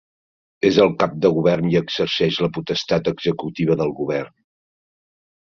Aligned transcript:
És 0.69 0.77
el 0.85 0.87
cap 1.03 1.11
de 1.25 1.29
govern 1.35 1.67
i 1.73 1.77
exercix 1.81 2.39
la 2.45 2.49
potestat 2.57 3.11
executiva 3.13 3.79
del 3.83 3.95
govern. 4.01 4.35